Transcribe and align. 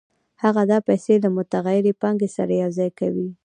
هغه 0.43 0.63
دا 0.71 0.77
پیسې 0.87 1.15
له 1.23 1.29
متغیرې 1.37 1.93
پانګې 2.01 2.29
سره 2.35 2.53
یوځای 2.63 2.89
کوي 2.99 3.27